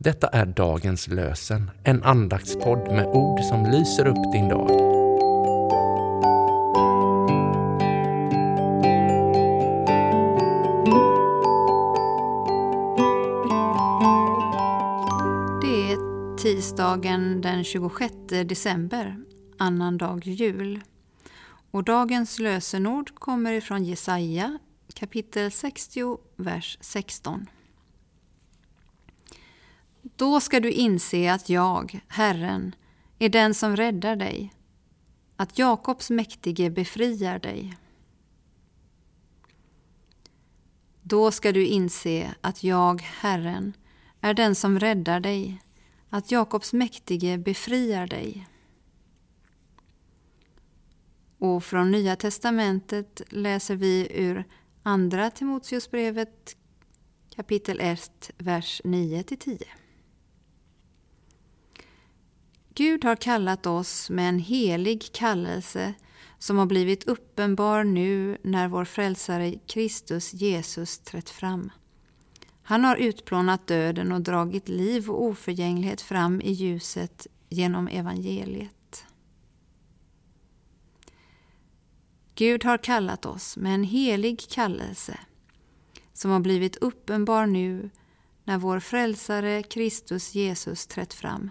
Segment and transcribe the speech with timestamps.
[0.00, 4.68] Detta är dagens lösen, en andaktspodd med ord som lyser upp din dag.
[15.62, 19.16] Det är tisdagen den 26 december,
[19.58, 20.80] annandag jul.
[21.70, 24.58] Och dagens lösenord kommer ifrån Jesaja
[24.94, 27.46] kapitel 60, vers 16.
[30.02, 32.74] Då ska du inse att jag, Herren,
[33.18, 34.52] är den som räddar dig,
[35.36, 37.76] att Jakobs mäktige befriar dig.
[41.02, 43.72] Då ska du inse att jag, Herren,
[44.20, 45.62] är den som räddar dig,
[46.10, 48.48] att Jakobs mäktige befriar dig.
[51.38, 54.44] Och från Nya testamentet läser vi ur
[54.82, 56.56] Andra Timoteusbrevet
[57.30, 59.62] kapitel 1, vers 9-10.
[62.78, 65.94] Gud har kallat oss med en helig kallelse
[66.38, 71.70] som har blivit uppenbar nu när vår frälsare Kristus Jesus trätt fram.
[72.62, 79.04] Han har utplånat döden och dragit liv och oförgänglighet fram i ljuset genom evangeliet.
[82.34, 85.18] Gud har kallat oss med en helig kallelse
[86.12, 87.90] som har blivit uppenbar nu
[88.44, 91.50] när vår frälsare Kristus Jesus trätt fram.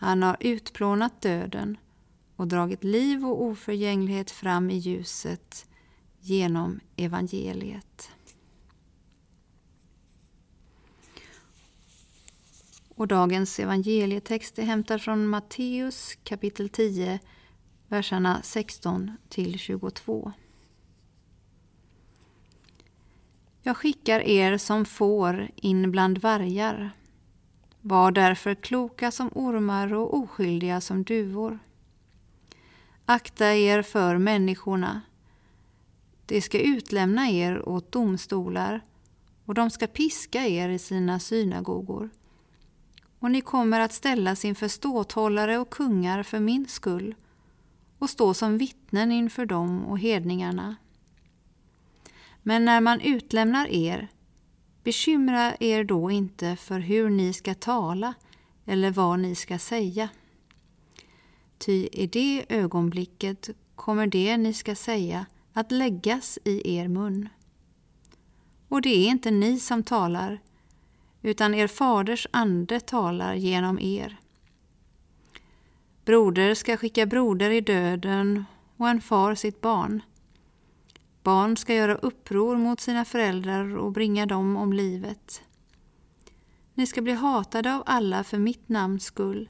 [0.00, 1.76] Han har utplånat döden
[2.36, 5.66] och dragit liv och oförgänglighet fram i ljuset
[6.20, 8.10] genom evangeliet.
[12.88, 17.18] Och dagens evangelietext är hämtad från Matteus kapitel 10,
[17.88, 20.32] verserna 16 till 22.
[23.62, 26.90] Jag skickar er som får in bland vargar.
[27.88, 31.58] Var därför kloka som ormar och oskyldiga som duvor.
[33.04, 35.00] Akta er för människorna.
[36.26, 38.80] De ska utlämna er åt domstolar
[39.44, 42.10] och de ska piska er i sina synagogor.
[43.18, 47.14] Och ni kommer att ställas inför ståthållare och kungar för min skull
[47.98, 50.76] och stå som vittnen inför dem och hedningarna.
[52.42, 54.08] Men när man utlämnar er,
[54.88, 58.14] bekymra er då inte för hur ni ska tala
[58.66, 60.08] eller vad ni ska säga.
[61.58, 67.28] Ty i det ögonblicket kommer det ni ska säga att läggas i er mun.
[68.68, 70.40] Och det är inte ni som talar,
[71.22, 74.16] utan er faders ande talar genom er.
[76.04, 78.44] Broder ska skicka broder i döden
[78.76, 80.02] och en far sitt barn.
[81.28, 85.42] Barn ska göra uppror mot sina föräldrar och bringa dem om livet.
[86.74, 89.48] Ni ska bli hatade av alla för mitt namns skull.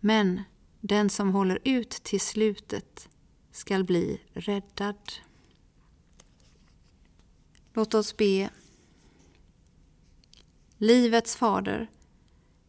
[0.00, 0.42] Men
[0.80, 3.08] den som håller ut till slutet
[3.52, 5.12] skall bli räddad.
[7.72, 8.50] Låt oss be.
[10.78, 11.90] Livets fader,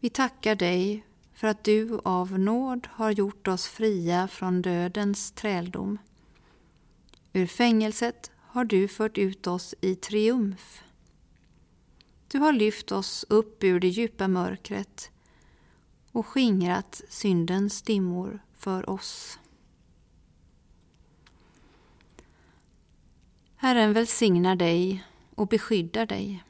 [0.00, 5.98] vi tackar dig för att du av nåd har gjort oss fria från dödens träldom.
[7.32, 10.82] Ur fängelset har du fört ut oss i triumf.
[12.28, 15.10] Du har lyft oss upp ur det djupa mörkret
[16.12, 19.38] och skingrat syndens dimmor för oss.
[23.56, 25.04] Herren välsignar dig
[25.34, 26.44] och beskyddar dig.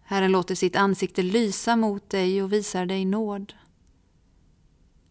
[0.00, 3.54] Herren låter sitt ansikte lysa mot dig och visar dig nåd.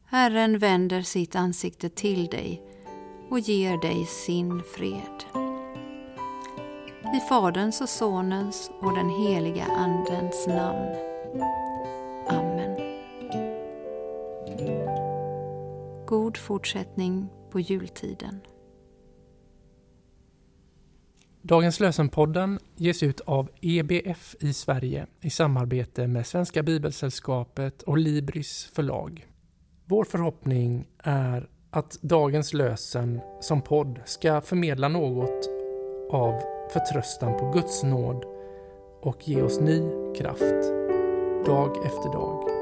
[0.06, 2.77] Herren vänder sitt ansikte till dig
[3.30, 5.24] och ger dig sin fred.
[7.16, 10.96] I Faderns och Sonens och den heliga Andens namn.
[12.28, 12.78] Amen.
[16.06, 18.40] God fortsättning på jultiden.
[21.42, 28.72] Dagens lösenpodden ges ut av EBF i Sverige i samarbete med Svenska Bibelsällskapet och Libris
[28.74, 29.28] förlag.
[29.86, 35.50] Vår förhoppning är att dagens lösen som podd ska förmedla något
[36.12, 36.42] av
[36.74, 38.26] förtröstan på Guds nåd
[39.02, 39.82] och ge oss ny
[40.16, 40.74] kraft
[41.46, 42.57] dag efter dag.